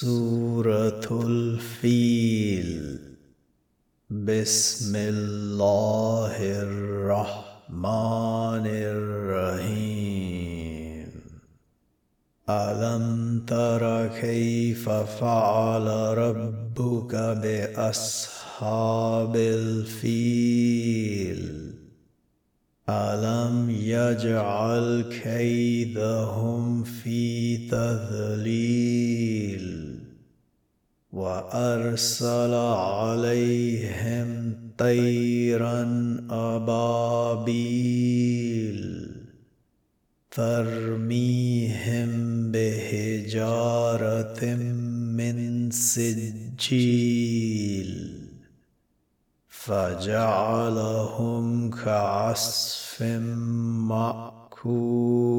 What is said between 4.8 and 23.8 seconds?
الله الرحمن الرحيم. ألم تر كيف فعل ربك بأصحاب الفيل؟ ألم